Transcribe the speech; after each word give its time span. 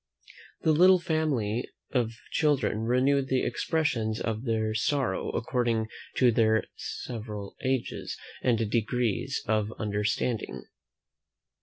The 0.61 0.71
little 0.71 0.97
family 0.99 1.69
of 1.91 2.13
children 2.31 2.85
renewed 2.85 3.27
the 3.27 3.43
expressions 3.45 4.19
of 4.19 4.45
their 4.45 4.73
sorrow 4.73 5.29
according 5.29 5.89
to 6.15 6.31
their 6.31 6.63
several 6.75 7.55
ages 7.63 8.17
and 8.41 8.57
degrees 8.67 9.43
of 9.45 9.71
understanding. 9.77 10.63